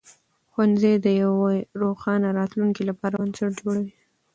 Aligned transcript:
ښوونځي 0.51 0.93
د 1.05 1.07
یوې 1.21 1.57
روښانه 1.81 2.27
راتلونکې 2.39 2.83
لپاره 2.89 3.15
بنسټ 3.21 3.51
جوړوي. 3.61 3.91